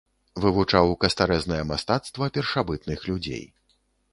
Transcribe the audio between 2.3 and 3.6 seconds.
першабытных людзей.